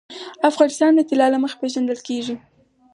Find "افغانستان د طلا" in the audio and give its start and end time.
0.49-1.27